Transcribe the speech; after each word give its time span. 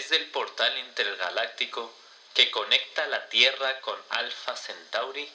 través 0.00 0.10
del 0.10 0.30
portal 0.30 0.72
intergaláctico 0.88 1.90
que 2.34 2.50
conecta 2.50 3.06
la 3.08 3.28
Tierra 3.28 3.80
con 3.80 3.96
Alpha 4.10 4.54
Centauri, 4.56 5.28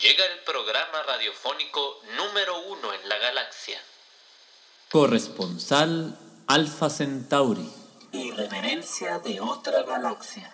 llega 0.00 0.24
el 0.26 0.38
programa 0.40 1.02
radiofónico 1.02 2.00
número 2.16 2.60
uno 2.62 2.92
en 2.92 3.08
la 3.08 3.18
galaxia. 3.18 3.80
Corresponsal 4.90 6.18
Alpha 6.46 6.90
Centauri. 6.90 7.70
Irreverencia 8.12 9.18
de 9.18 9.40
otra 9.40 9.82
galaxia. 9.82 10.52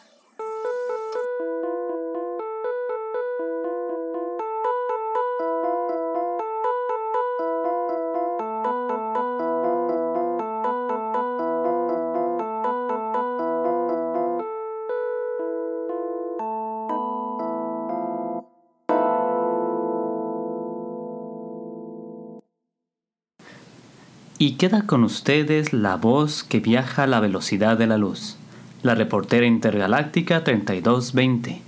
Y 24.41 24.52
queda 24.52 24.83
con 24.83 25.02
ustedes 25.02 25.73
la 25.73 25.97
voz 25.97 26.45
que 26.45 26.60
viaja 26.60 27.02
a 27.02 27.06
la 27.09 27.19
velocidad 27.19 27.77
de 27.77 27.88
la 27.88 27.98
luz, 27.98 28.37
la 28.84 28.95
reportera 28.95 29.47
intergaláctica 29.47 30.45
3220, 30.45 31.61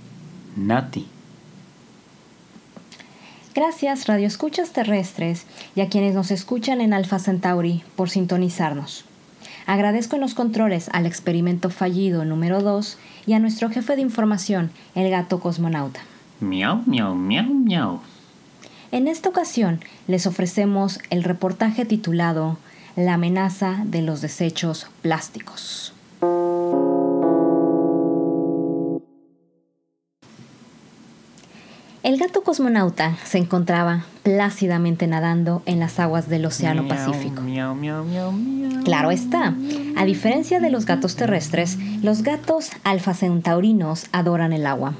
Nati. 0.55 1.05
Gracias, 3.53 4.07
radioescuchas 4.07 4.71
terrestres 4.71 5.45
y 5.75 5.81
a 5.81 5.89
quienes 5.89 6.15
nos 6.15 6.31
escuchan 6.31 6.79
en 6.79 6.93
Alpha 6.93 7.19
Centauri 7.19 7.83
por 7.97 8.09
sintonizarnos. 8.09 9.03
Agradezco 9.65 10.15
en 10.15 10.21
los 10.21 10.33
controles 10.33 10.89
al 10.93 11.05
experimento 11.05 11.69
fallido 11.69 12.23
número 12.23 12.61
2 12.61 12.97
y 13.27 13.33
a 13.33 13.39
nuestro 13.39 13.69
jefe 13.69 13.97
de 13.97 14.01
información, 14.01 14.71
el 14.95 15.09
gato 15.09 15.41
cosmonauta. 15.41 15.99
Miau, 16.39 16.81
miau, 16.85 17.15
miau, 17.15 17.53
miau. 17.53 17.99
En 18.91 19.07
esta 19.07 19.29
ocasión 19.29 19.79
les 20.07 20.27
ofrecemos 20.27 20.99
el 21.09 21.23
reportaje 21.23 21.85
titulado 21.85 22.57
La 22.97 23.13
amenaza 23.13 23.83
de 23.85 24.01
los 24.01 24.19
desechos 24.19 24.87
plásticos. 25.01 25.93
El 32.03 32.17
gato 32.17 32.43
cosmonauta 32.43 33.15
se 33.23 33.37
encontraba 33.37 34.03
plácidamente 34.23 35.07
nadando 35.07 35.61
en 35.65 35.79
las 35.79 35.97
aguas 35.99 36.27
del 36.27 36.45
Océano 36.45 36.85
Pacífico. 36.89 37.43
Miau, 37.43 37.73
miau, 37.75 38.03
miau, 38.03 38.33
miau. 38.33 38.83
Claro 38.83 39.11
está, 39.11 39.55
a 39.95 40.05
diferencia 40.05 40.59
de 40.59 40.69
los 40.69 40.85
gatos 40.85 41.15
terrestres, 41.15 41.77
los 42.03 42.23
gatos 42.23 42.71
alfa 42.83 43.13
centaurinos 43.13 44.07
adoran 44.11 44.51
el 44.51 44.65
agua. 44.65 44.95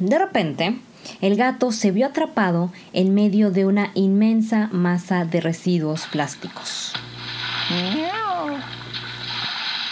De 0.00 0.18
repente, 0.18 0.78
el 1.20 1.36
gato 1.36 1.72
se 1.72 1.90
vio 1.90 2.06
atrapado 2.06 2.72
en 2.92 3.14
medio 3.14 3.50
de 3.50 3.66
una 3.66 3.90
inmensa 3.94 4.68
masa 4.72 5.24
de 5.24 5.40
residuos 5.40 6.06
plásticos. 6.06 6.92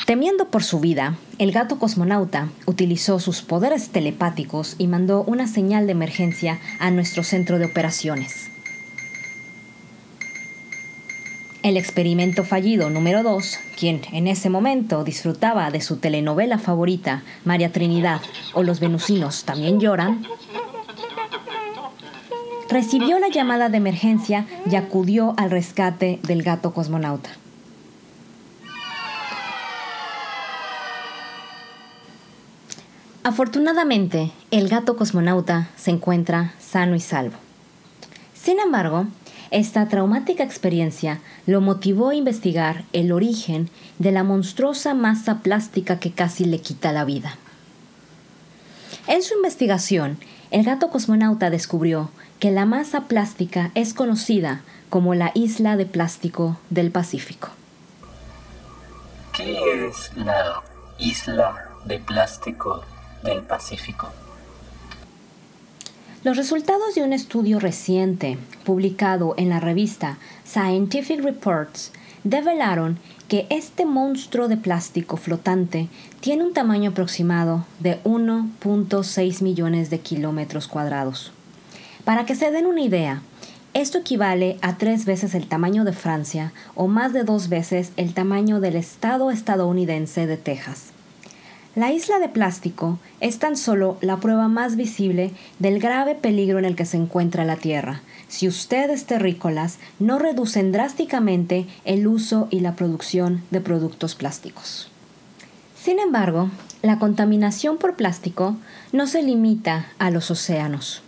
Temiendo 0.06 0.48
por 0.48 0.62
su 0.62 0.80
vida, 0.80 1.16
el 1.38 1.52
gato 1.52 1.78
cosmonauta 1.78 2.48
utilizó 2.66 3.18
sus 3.18 3.40
poderes 3.40 3.90
telepáticos 3.90 4.74
y 4.78 4.88
mandó 4.88 5.22
una 5.22 5.46
señal 5.46 5.86
de 5.86 5.92
emergencia 5.92 6.58
a 6.80 6.90
nuestro 6.90 7.22
centro 7.22 7.58
de 7.58 7.66
operaciones. 7.66 8.50
El 11.62 11.76
experimento 11.76 12.42
fallido 12.42 12.90
número 12.90 13.22
2, 13.22 13.58
quien 13.78 14.02
en 14.10 14.26
ese 14.26 14.50
momento 14.50 15.04
disfrutaba 15.04 15.70
de 15.70 15.80
su 15.80 15.98
telenovela 15.98 16.58
favorita, 16.58 17.22
María 17.44 17.70
Trinidad 17.70 18.20
o 18.52 18.64
Los 18.64 18.80
Venusinos 18.80 19.44
también 19.44 19.78
lloran, 19.78 20.26
recibió 22.72 23.18
la 23.18 23.28
llamada 23.28 23.68
de 23.68 23.76
emergencia 23.76 24.46
y 24.70 24.76
acudió 24.76 25.34
al 25.36 25.50
rescate 25.50 26.20
del 26.22 26.42
gato 26.42 26.72
cosmonauta. 26.72 27.30
Afortunadamente, 33.24 34.32
el 34.50 34.68
gato 34.68 34.96
cosmonauta 34.96 35.68
se 35.76 35.90
encuentra 35.90 36.54
sano 36.58 36.96
y 36.96 37.00
salvo. 37.00 37.36
Sin 38.34 38.58
embargo, 38.58 39.06
esta 39.50 39.86
traumática 39.86 40.42
experiencia 40.42 41.20
lo 41.46 41.60
motivó 41.60 42.08
a 42.08 42.14
investigar 42.14 42.84
el 42.92 43.12
origen 43.12 43.68
de 43.98 44.10
la 44.10 44.24
monstruosa 44.24 44.94
masa 44.94 45.40
plástica 45.40 46.00
que 46.00 46.10
casi 46.10 46.46
le 46.46 46.60
quita 46.60 46.90
la 46.90 47.04
vida. 47.04 47.36
En 49.06 49.22
su 49.22 49.34
investigación, 49.34 50.18
el 50.52 50.64
gato 50.64 50.90
cosmonauta 50.90 51.50
descubrió 51.50 52.10
que 52.38 52.50
la 52.50 52.66
masa 52.66 53.02
plástica 53.08 53.70
es 53.74 53.94
conocida 53.94 54.60
como 54.90 55.14
la 55.14 55.32
isla 55.34 55.76
de 55.76 55.86
plástico 55.86 56.58
del 56.68 56.90
Pacífico. 56.90 57.48
¿Qué 59.32 59.86
es 59.88 60.14
la 60.14 60.62
isla 60.98 61.70
de 61.86 61.98
plástico 61.98 62.84
del 63.22 63.40
Pacífico? 63.42 64.10
Los 66.22 66.36
resultados 66.36 66.94
de 66.94 67.02
un 67.02 67.14
estudio 67.14 67.58
reciente 67.58 68.38
publicado 68.64 69.34
en 69.38 69.48
la 69.48 69.58
revista 69.58 70.18
Scientific 70.44 71.22
Reports 71.22 71.92
develaron 72.24 72.98
que 73.28 73.46
este 73.50 73.84
monstruo 73.84 74.48
de 74.48 74.56
plástico 74.56 75.16
flotante 75.16 75.88
tiene 76.20 76.44
un 76.44 76.52
tamaño 76.52 76.90
aproximado 76.90 77.64
de 77.80 78.02
1.6 78.04 79.42
millones 79.42 79.90
de 79.90 80.00
kilómetros 80.00 80.68
cuadrados. 80.68 81.32
Para 82.04 82.26
que 82.26 82.34
se 82.34 82.50
den 82.50 82.66
una 82.66 82.82
idea, 82.82 83.22
esto 83.74 83.98
equivale 83.98 84.58
a 84.60 84.76
tres 84.76 85.06
veces 85.06 85.34
el 85.34 85.46
tamaño 85.46 85.84
de 85.84 85.92
Francia 85.92 86.52
o 86.74 86.88
más 86.88 87.12
de 87.12 87.24
dos 87.24 87.48
veces 87.48 87.92
el 87.96 88.12
tamaño 88.12 88.60
del 88.60 88.76
estado 88.76 89.30
estadounidense 89.30 90.26
de 90.26 90.36
Texas. 90.36 90.92
La 91.74 91.90
isla 91.90 92.18
de 92.18 92.28
plástico 92.28 92.98
es 93.20 93.38
tan 93.38 93.56
solo 93.56 93.96
la 94.02 94.18
prueba 94.18 94.46
más 94.46 94.76
visible 94.76 95.30
del 95.58 95.80
grave 95.80 96.14
peligro 96.14 96.58
en 96.58 96.66
el 96.66 96.76
que 96.76 96.84
se 96.84 96.98
encuentra 96.98 97.46
la 97.46 97.56
Tierra, 97.56 98.02
si 98.28 98.46
ustedes 98.46 99.06
terrícolas 99.06 99.78
no 99.98 100.18
reducen 100.18 100.70
drásticamente 100.70 101.66
el 101.86 102.06
uso 102.06 102.46
y 102.50 102.60
la 102.60 102.76
producción 102.76 103.42
de 103.50 103.62
productos 103.62 104.14
plásticos. 104.14 104.90
Sin 105.74 105.98
embargo, 105.98 106.50
la 106.82 106.98
contaminación 106.98 107.78
por 107.78 107.96
plástico 107.96 108.56
no 108.92 109.06
se 109.06 109.22
limita 109.22 109.86
a 109.98 110.10
los 110.10 110.30
océanos. 110.30 111.00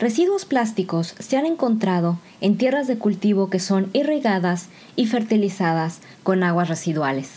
Residuos 0.00 0.46
plásticos 0.46 1.14
se 1.16 1.36
han 1.36 1.46
encontrado 1.46 2.18
en 2.40 2.58
tierras 2.58 2.88
de 2.88 2.98
cultivo 2.98 3.50
que 3.50 3.60
son 3.60 3.88
irrigadas 3.92 4.66
y 4.96 5.06
fertilizadas 5.06 6.00
con 6.24 6.42
aguas 6.42 6.68
residuales. 6.68 7.30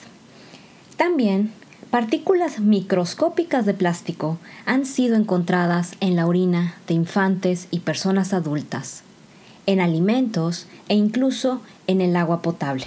También 0.98 1.52
Partículas 1.92 2.62
microscópicas 2.62 3.66
de 3.66 3.74
plástico 3.74 4.38
han 4.66 4.86
sido 4.86 5.18
encontradas 5.18 5.92
en 6.00 6.16
la 6.16 6.26
orina 6.26 6.76
de 6.88 6.94
infantes 6.94 7.68
y 7.70 7.80
personas 7.80 8.32
adultas, 8.32 9.04
en 9.66 9.82
alimentos 9.82 10.68
e 10.88 10.96
incluso 10.96 11.62
en 11.88 12.00
el 12.00 12.16
agua 12.16 12.42
potable. 12.42 12.86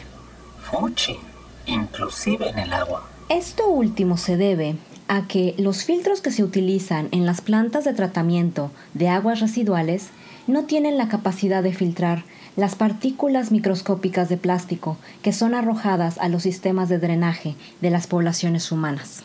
Fuchi, 0.63 1.19
inclusive 1.67 2.49
en 2.49 2.59
el 2.61 2.73
agua. 2.73 3.07
Esto 3.29 3.69
último 3.69 4.17
se 4.17 4.39
debe 4.39 4.77
a 5.07 5.29
que 5.29 5.55
los 5.59 5.85
filtros 5.85 6.23
que 6.23 6.31
se 6.31 6.43
utilizan 6.43 7.09
en 7.13 7.27
las 7.27 7.43
plantas 7.43 7.85
de 7.85 7.93
tratamiento 7.93 8.71
de 8.95 9.11
aguas 9.11 9.41
residuales 9.41 10.09
no 10.47 10.65
tienen 10.65 10.97
la 10.97 11.09
capacidad 11.09 11.63
de 11.63 11.75
filtrar 11.75 12.25
las 12.57 12.77
partículas 12.77 13.51
microscópicas 13.51 14.29
de 14.29 14.37
plástico 14.37 14.97
que 15.23 15.33
son 15.33 15.55
arrojadas 15.55 16.19
a 16.19 16.29
los 16.29 16.43
sistemas 16.43 16.89
de 16.89 16.99
drenaje 16.99 17.57
de 17.81 17.91
las 17.91 18.07
poblaciones 18.07 18.71
humanas. 18.71 19.23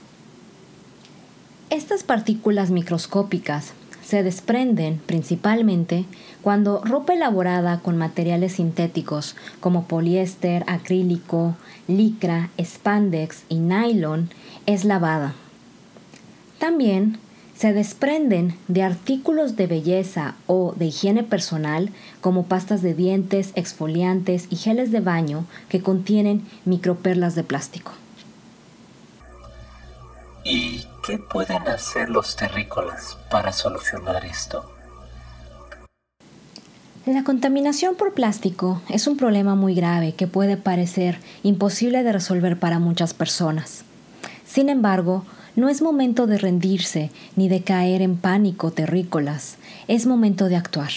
Estas 1.70 2.04
partículas 2.04 2.72
microscópicas 2.72 3.74
se 4.04 4.24
desprenden 4.24 5.00
principalmente 5.06 6.06
cuando 6.42 6.82
ropa 6.84 7.14
elaborada 7.14 7.80
con 7.82 7.96
materiales 7.96 8.54
sintéticos 8.54 9.36
como 9.60 9.86
poliéster, 9.86 10.64
acrílico, 10.66 11.56
licra, 11.88 12.50
spandex 12.60 13.44
y 13.50 13.60
nylon 13.60 14.30
es 14.66 14.84
lavada. 14.84 15.36
También 16.58 17.20
se 17.60 17.74
desprenden 17.74 18.56
de 18.70 18.84
artículos 18.84 19.58
de 19.58 19.68
belleza 19.68 20.36
o 20.48 20.74
de 20.78 20.86
higiene 20.86 21.24
personal 21.24 21.92
como 22.22 22.46
pastas 22.46 22.82
de 22.82 22.94
dientes, 22.94 23.52
exfoliantes 23.56 24.48
y 24.50 24.56
geles 24.56 24.94
de 24.94 25.02
baño 25.02 25.46
que 25.68 25.82
contienen 25.82 26.48
microperlas 26.64 27.36
de 27.36 27.44
plástico. 27.44 27.92
¿Y 30.46 30.86
qué 31.06 31.18
pueden 31.20 31.68
hacer 31.68 32.10
los 32.10 32.38
terrícolas 32.38 33.18
para 33.30 33.52
solucionar 33.52 34.24
esto? 34.24 34.64
La 37.06 37.26
contaminación 37.26 37.96
por 37.96 38.14
plástico 38.14 38.82
es 38.88 39.06
un 39.06 39.18
problema 39.18 39.56
muy 39.56 39.76
grave 39.76 40.14
que 40.14 40.28
puede 40.28 40.56
parecer 40.56 41.20
imposible 41.44 42.04
de 42.04 42.14
resolver 42.14 42.58
para 42.58 42.80
muchas 42.80 43.14
personas. 43.14 43.84
Sin 44.46 44.70
embargo, 44.70 45.26
no 45.56 45.70
es 45.70 45.82
momento 45.82 46.28
de 46.28 46.38
rendirse 46.38 47.12
ni 47.36 47.50
de 47.50 47.62
caer 47.62 48.02
en 48.02 48.18
pánico 48.18 48.72
terrícolas, 48.72 49.58
es 49.88 50.06
momento 50.06 50.50
de 50.50 50.56
actuar. 50.56 50.92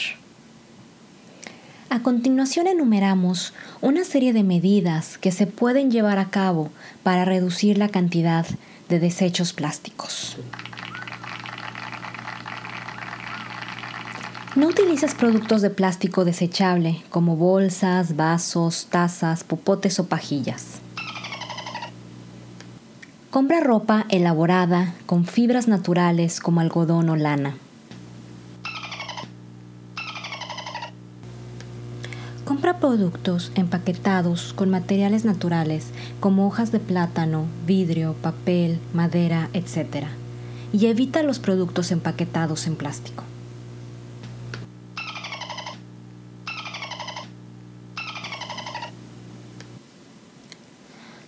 A 1.91 2.01
continuación 2.01 2.67
enumeramos 2.67 3.53
una 3.83 4.05
serie 4.05 4.33
de 4.33 4.43
medidas 4.43 5.19
que 5.19 5.31
se 5.31 5.47
pueden 5.47 5.91
llevar 5.91 6.19
a 6.19 6.31
cabo 6.31 6.71
para 7.03 7.25
reducir 7.25 7.77
la 7.77 7.89
cantidad 7.89 8.47
de 8.89 8.99
desechos 8.99 9.53
plásticos. 9.53 10.39
No 14.55 14.67
utilices 14.67 15.15
productos 15.15 15.63
de 15.63 15.71
plástico 15.71 16.27
desechable 16.27 17.03
como 17.09 17.37
bolsas, 17.37 18.17
vasos, 18.17 18.87
tazas, 18.91 19.45
popotes 19.45 19.99
o 19.99 20.09
pajillas. 20.09 20.82
Compra 23.33 23.61
ropa 23.61 24.05
elaborada 24.11 24.93
con 25.07 25.25
fibras 25.25 25.67
naturales 25.67 26.39
como 26.39 26.61
algodón 26.61 27.09
o 27.09 27.17
lana. 27.17 27.55
Compra 32.45 32.79
productos 32.79 33.51
empaquetados 33.55 34.53
con 34.53 34.69
materiales 34.69 35.25
naturales 35.25 35.87
como 36.21 36.47
hojas 36.47 36.73
de 36.73 36.79
plátano, 36.79 37.47
vidrio, 37.67 38.17
papel, 38.21 38.79
madera, 38.93 39.49
etc. 39.55 40.09
Y 40.75 40.89
evita 40.89 41.23
los 41.23 41.39
productos 41.39 41.91
empaquetados 41.91 42.67
en 42.67 42.77
plástico. 42.77 43.25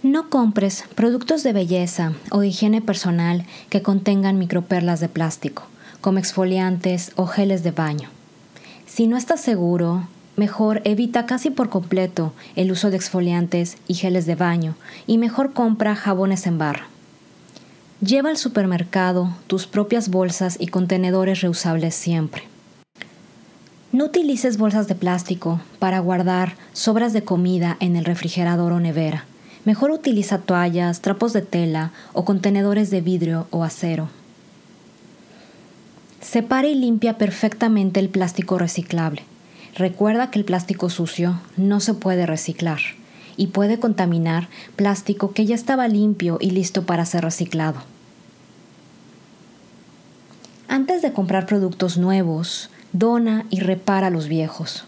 No 0.05 0.29
compres 0.29 0.85
productos 0.95 1.43
de 1.45 1.55
belleza 1.55 2.13
o 2.31 2.43
higiene 2.43 2.83
personal 2.83 3.47
que 3.71 3.81
contengan 3.81 4.39
microperlas 4.39 5.01
de 5.01 5.09
plástico, 5.09 5.63
como 6.03 6.19
exfoliantes 6.19 7.13
o 7.17 7.25
geles 7.25 7.63
de 7.63 7.71
baño. 7.71 8.11
Si 8.85 9.07
no 9.07 9.17
estás 9.17 9.41
seguro, 9.41 10.07
mejor 10.37 10.83
evita 10.85 11.25
casi 11.25 11.49
por 11.49 11.71
completo 11.71 12.35
el 12.55 12.71
uso 12.71 12.91
de 12.91 12.99
exfoliantes 12.99 13.79
y 13.89 13.95
geles 13.95 14.27
de 14.27 14.35
baño 14.35 14.75
y 15.07 15.17
mejor 15.17 15.55
compra 15.55 15.97
jabones 15.97 16.47
en 16.47 16.59
barra. 16.59 16.87
Lleva 18.03 18.29
al 18.29 18.37
supermercado 18.37 19.35
tus 19.47 19.67
propias 19.67 20.11
bolsas 20.11 20.59
y 20.61 20.67
contenedores 20.67 21.41
reusables 21.41 21.95
siempre. 21.95 22.43
No 23.91 24.05
utilices 24.05 24.59
bolsas 24.59 24.87
de 24.87 24.97
plástico 24.97 25.63
para 25.79 26.01
guardar 26.01 26.57
sobras 26.75 27.15
de 27.15 27.25
comida 27.25 27.79
en 27.81 27.97
el 27.97 28.05
refrigerador 28.05 28.73
o 28.73 28.81
nevera 28.81 29.25
Mejor 29.65 29.91
utiliza 29.91 30.39
toallas, 30.39 31.01
trapos 31.01 31.33
de 31.33 31.41
tela 31.41 31.93
o 32.13 32.25
contenedores 32.25 32.91
de 32.91 33.01
vidrio 33.01 33.47
o 33.51 33.65
acero. 33.65 34.09
Separa 36.21 36.69
y 36.69 36.75
limpia 36.75 37.17
perfectamente 37.17 38.01
el 38.01 38.11
plástico 38.11 38.59
reciclable. 38.59 39.23
Recuerda 39.75 40.31
que 40.31 40.39
el 40.39 40.45
plástico 40.45 40.91
sucio 40.91 41.41
no 41.57 41.81
se 41.81 41.95
puede 41.95 42.27
reciclar 42.27 42.81
y 43.37 43.49
puede 43.49 43.79
contaminar 43.79 44.49
plástico 44.77 45.33
que 45.33 45.47
ya 45.47 45.55
estaba 45.55 45.89
limpio 45.89 46.39
y 46.41 46.51
listo 46.51 46.85
para 46.85 47.07
ser 47.07 47.25
reciclado. 47.25 47.83
Antes 50.69 51.03
de 51.03 51.13
comprar 51.13 51.47
productos 51.47 51.97
nuevos, 51.99 52.71
dona 52.93 53.47
y 53.51 53.61
repara 53.61 54.11
los 54.11 54.29
viejos. 54.29 54.85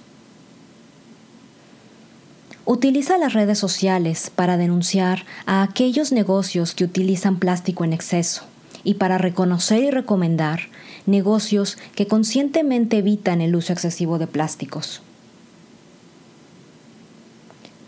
Utiliza 2.69 3.17
las 3.17 3.33
redes 3.33 3.61
sociales 3.61 4.29
para 4.35 4.57
denunciar 4.57 5.25
a 5.47 5.63
aquellos 5.63 6.11
negocios 6.11 6.75
que 6.75 6.83
utilizan 6.83 7.39
plástico 7.39 7.85
en 7.85 7.93
exceso 7.93 8.43
y 8.83 8.95
para 8.95 9.19
reconocer 9.19 9.85
y 9.85 9.93
recomendar 9.93 10.63
negocios 11.07 11.79
que 11.95 12.09
conscientemente 12.09 12.99
evitan 12.99 13.41
el 13.41 13.55
uso 13.55 13.73
excesivo 13.73 14.19
de 14.19 14.27
plásticos. 14.27 15.01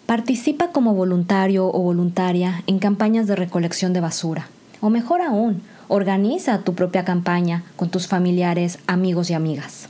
Participa 0.07 0.71
como 0.71 0.95
voluntario 0.95 1.67
o 1.67 1.81
voluntaria 1.81 2.63
en 2.69 2.79
campañas 2.79 3.27
de 3.27 3.35
recolección 3.35 3.93
de 3.93 4.01
basura. 4.01 4.49
O 4.81 4.91
mejor 4.91 5.23
aún, 5.23 5.61
organiza 5.89 6.63
tu 6.63 6.77
propia 6.77 7.05
campaña 7.05 7.65
con 7.75 7.91
tus 7.91 8.07
familiares, 8.07 8.79
amigos 8.87 9.29
y 9.29 9.35
amigas. 9.35 9.89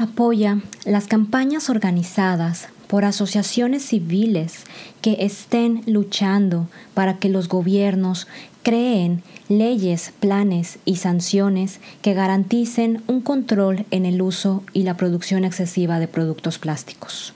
Apoya 0.00 0.62
las 0.86 1.06
campañas 1.08 1.68
organizadas 1.68 2.68
por 2.86 3.04
asociaciones 3.04 3.84
civiles 3.84 4.64
que 5.02 5.18
estén 5.20 5.82
luchando 5.84 6.68
para 6.94 7.18
que 7.18 7.28
los 7.28 7.48
gobiernos 7.48 8.26
creen 8.62 9.22
leyes, 9.50 10.14
planes 10.18 10.78
y 10.86 10.96
sanciones 10.96 11.80
que 12.00 12.14
garanticen 12.14 13.02
un 13.08 13.20
control 13.20 13.84
en 13.90 14.06
el 14.06 14.22
uso 14.22 14.62
y 14.72 14.84
la 14.84 14.96
producción 14.96 15.44
excesiva 15.44 15.98
de 15.98 16.08
productos 16.08 16.58
plásticos. 16.58 17.34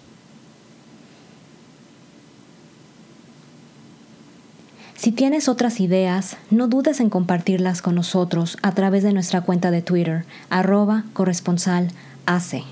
Si 4.97 5.13
tienes 5.13 5.51
otras 5.51 5.81
ideas, 5.81 6.39
no 6.51 6.67
dudes 6.67 7.01
en 7.01 7.11
compartirlas 7.11 7.83
con 7.83 7.95
nosotros 7.95 8.57
a 8.63 8.73
través 8.73 9.03
de 9.03 9.13
nuestra 9.13 9.43
cuenta 9.43 9.71
de 9.71 9.83
Twitter, 9.83 10.25
arroba 10.49 11.05
corresponsal 11.13 11.91
hace. 12.27 12.65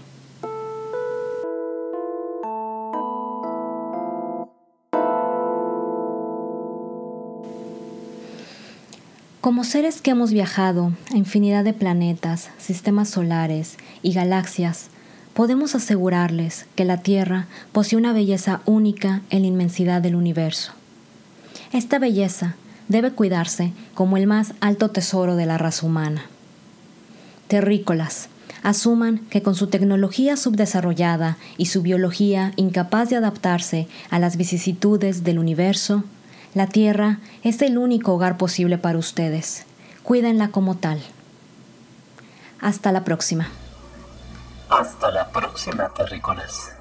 Como 9.41 9.65
seres 9.65 10.01
que 10.01 10.13
hemos 10.13 10.33
viajado 10.33 10.93
a 11.13 11.17
infinidad 11.17 11.65
de 11.65 11.73
planetas, 11.73 12.51
sistemas 12.59 13.11
solares 13.11 13.77
y 14.01 14.13
galaxias, 14.13 14.87
podemos 15.35 15.75
asegurarles 15.75 16.67
que 16.77 16.85
la 16.85 16.99
Tierra 16.99 17.47
posee 17.73 17.99
una 17.99 18.13
belleza 18.13 18.61
única 18.67 19.23
en 19.31 19.43
la 19.43 19.49
inmensidad 19.49 20.01
del 20.01 20.15
universo. 20.15 20.73
Esta 21.73 21.99
belleza 21.99 22.55
debe 22.87 23.11
cuidarse 23.11 23.73
como 23.95 24.17
el 24.17 24.29
más 24.29 24.55
alto 24.61 24.91
tesoro 24.91 25.35
de 25.35 25.47
la 25.47 25.59
raza 25.59 25.87
humana. 25.87 26.23
Terrícolas, 27.49 28.29
asuman 28.63 29.19
que 29.31 29.43
con 29.43 29.55
su 29.55 29.67
tecnología 29.67 30.37
subdesarrollada 30.37 31.37
y 31.57 31.67
su 31.67 31.83
biología 31.83 32.53
incapaz 32.57 33.11
de 33.11 33.17
adaptarse 33.17 33.89
a 34.11 34.19
las 34.19 34.37
vicisitudes 34.37 35.25
del 35.25 35.39
universo, 35.39 36.05
la 36.55 36.67
Tierra 36.67 37.19
es 37.43 37.63
el 37.63 37.79
único 37.79 38.15
hogar 38.15 38.37
posible 38.37 38.79
para 38.79 38.99
ustedes. 38.99 39.65
Cuídenla 40.03 40.49
como 40.49 40.77
tal. 40.77 41.01
Hasta 42.61 42.93
la 42.93 43.05
próxima. 43.05 43.49
Hasta 44.69 45.11
la 45.11 45.31
próxima, 45.31 45.89
terrícolas. 45.95 46.73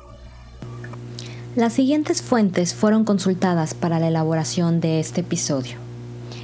Las 1.56 1.74
siguientes 1.74 2.22
fuentes 2.22 2.74
fueron 2.74 3.03
consultadas 3.03 3.74
para 3.74 4.00
la 4.00 4.08
elaboración 4.08 4.79
de 4.79 5.00
este 5.00 5.22
episodio. 5.22 5.77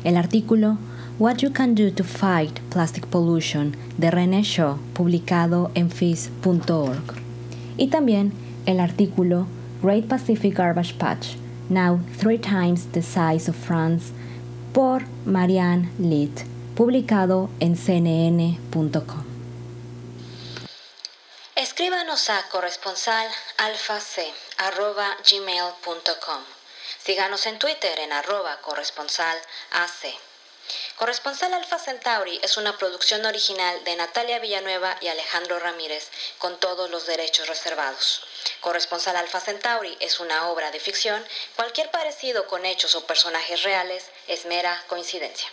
El 0.04 0.18
artículo 0.18 0.78
What 1.20 1.42
You 1.42 1.50
Can 1.50 1.74
Do 1.74 1.90
to 1.90 2.04
Fight 2.04 2.62
Plastic 2.70 3.10
Pollution 3.10 3.76
de 3.98 4.12
René 4.12 4.44
Shaw, 4.44 4.78
publicado 4.94 5.72
en 5.74 5.90
FIS.org. 5.90 7.16
Y 7.76 7.88
también 7.88 8.34
el 8.68 8.80
artículo 8.80 9.48
Great 9.82 10.08
Pacific 10.08 10.54
Garbage 10.56 10.94
Patch, 11.00 11.30
Now 11.70 12.00
Three 12.20 12.38
Times 12.38 12.92
the 12.92 13.02
Size 13.02 13.50
of 13.50 13.56
France, 13.56 14.14
por 14.74 15.08
Marianne 15.26 15.90
Litt, 15.98 16.44
publicado 16.76 17.50
en 17.60 17.76
cnn.com. 17.76 19.26
Escríbanos 21.56 22.30
a 22.30 22.44
corresponsal 22.52 23.28
Síganos 27.04 27.48
en 27.48 27.58
Twitter 27.58 28.00
en 28.02 28.14
arroba 28.14 28.62
corresponsal 28.62 29.38
Corresponsal 30.96 31.54
Alfa 31.54 31.80
Centauri 31.80 32.40
es 32.44 32.58
una 32.58 32.78
producción 32.78 33.26
original 33.26 33.84
de 33.84 33.96
Natalia 33.96 34.40
Villanueva 34.40 34.98
y 35.02 35.08
Alejandro 35.08 35.60
Ramírez, 35.60 36.10
con 36.38 36.60
todos 36.60 36.90
los 36.90 37.06
derechos 37.06 37.48
reservados. 37.48 38.24
Corresponsal 38.62 39.16
Alfa 39.16 39.40
Centauri 39.40 39.98
es 40.00 40.20
una 40.20 40.50
obra 40.50 40.72
de 40.72 40.80
ficción, 40.80 41.26
cualquier 41.56 41.92
parecido 41.92 42.48
con 42.48 42.66
hechos 42.66 42.96
o 42.96 43.06
personajes 43.06 43.64
reales 43.64 44.06
es 44.28 44.46
mera 44.46 44.84
coincidencia. 44.88 45.50